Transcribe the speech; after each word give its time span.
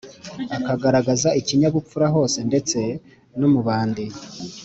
akagaragaza 0.59 1.29
ikinyabupfura 1.39 2.07
hose 2.15 2.37
ndetse 2.49 2.79
numubandi 3.39 4.03